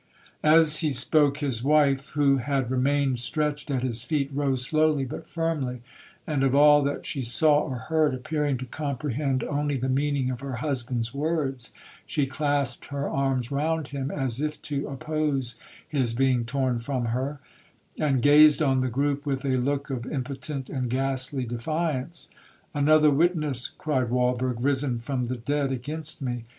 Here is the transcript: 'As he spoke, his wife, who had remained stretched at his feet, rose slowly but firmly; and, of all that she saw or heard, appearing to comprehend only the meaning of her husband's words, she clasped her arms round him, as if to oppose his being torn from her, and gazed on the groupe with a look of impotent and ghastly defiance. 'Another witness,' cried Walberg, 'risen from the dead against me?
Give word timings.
'As 0.41 0.77
he 0.77 0.89
spoke, 0.89 1.37
his 1.41 1.63
wife, 1.63 2.13
who 2.13 2.37
had 2.37 2.71
remained 2.71 3.19
stretched 3.19 3.69
at 3.69 3.83
his 3.83 4.03
feet, 4.03 4.31
rose 4.33 4.65
slowly 4.65 5.05
but 5.05 5.29
firmly; 5.29 5.83
and, 6.25 6.43
of 6.43 6.55
all 6.55 6.81
that 6.81 7.05
she 7.05 7.21
saw 7.21 7.59
or 7.59 7.75
heard, 7.75 8.15
appearing 8.15 8.57
to 8.57 8.65
comprehend 8.65 9.43
only 9.43 9.77
the 9.77 9.87
meaning 9.89 10.31
of 10.31 10.39
her 10.39 10.55
husband's 10.55 11.13
words, 11.13 11.71
she 12.07 12.25
clasped 12.25 12.87
her 12.87 13.07
arms 13.07 13.51
round 13.51 13.89
him, 13.89 14.09
as 14.09 14.41
if 14.41 14.59
to 14.63 14.87
oppose 14.87 15.57
his 15.87 16.15
being 16.15 16.45
torn 16.45 16.79
from 16.79 17.05
her, 17.13 17.39
and 17.99 18.23
gazed 18.23 18.59
on 18.63 18.79
the 18.81 18.89
groupe 18.89 19.23
with 19.23 19.45
a 19.45 19.49
look 19.57 19.91
of 19.91 20.07
impotent 20.11 20.67
and 20.67 20.89
ghastly 20.89 21.45
defiance. 21.45 22.31
'Another 22.73 23.11
witness,' 23.11 23.67
cried 23.67 24.09
Walberg, 24.09 24.57
'risen 24.61 24.97
from 24.97 25.27
the 25.27 25.37
dead 25.37 25.71
against 25.71 26.23
me? 26.23 26.45